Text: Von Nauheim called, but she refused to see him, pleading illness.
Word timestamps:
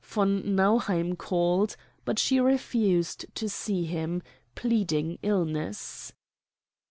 Von 0.03 0.55
Nauheim 0.55 1.15
called, 1.15 1.75
but 2.05 2.17
she 2.17 2.39
refused 2.39 3.25
to 3.35 3.47
see 3.47 3.85
him, 3.85 4.23
pleading 4.55 5.19
illness. 5.21 6.11